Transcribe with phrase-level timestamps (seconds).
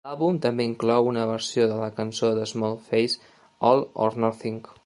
[0.09, 3.17] L'àlbum també inclou una versió de la cançó de Small Faces
[3.73, 4.61] "All or Nothing".